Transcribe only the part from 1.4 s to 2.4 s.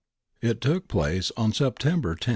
September lo.